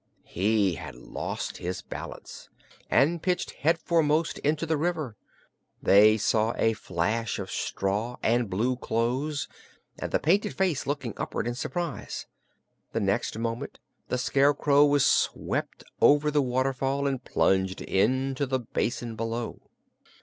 He 0.25 0.73
had 0.77 0.95
lost 0.95 1.57
his 1.57 1.83
balance 1.83 2.49
and 2.89 3.21
pitched 3.21 3.51
headforemost 3.61 4.39
into 4.39 4.65
the 4.65 4.75
river. 4.75 5.15
They 5.79 6.17
saw 6.17 6.55
a 6.57 6.73
flash 6.73 7.37
of 7.37 7.51
straw 7.51 8.15
and 8.23 8.49
blue 8.49 8.77
clothes, 8.77 9.47
and 9.99 10.11
the 10.11 10.17
painted 10.17 10.55
face 10.55 10.87
looking 10.87 11.13
upward 11.17 11.45
in 11.45 11.53
surprise. 11.53 12.25
The 12.93 12.99
next 12.99 13.37
moment 13.37 13.77
the 14.07 14.17
Scarecrow 14.17 14.85
was 14.87 15.05
swept 15.05 15.83
over 16.01 16.31
the 16.31 16.41
waterfall 16.41 17.05
and 17.05 17.23
plunged 17.23 17.81
into 17.81 18.47
the 18.47 18.57
basin 18.57 19.15
below. 19.15 19.61